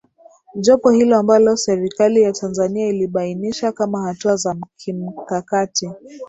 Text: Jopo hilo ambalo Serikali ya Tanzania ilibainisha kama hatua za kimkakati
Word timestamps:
Jopo 0.55 0.89
hilo 0.89 1.17
ambalo 1.17 1.55
Serikali 1.57 2.21
ya 2.21 2.31
Tanzania 2.31 2.87
ilibainisha 2.89 3.71
kama 3.71 4.01
hatua 4.07 4.35
za 4.35 4.55
kimkakati 4.77 5.91